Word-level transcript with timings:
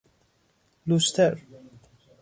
لوستر 0.87 1.37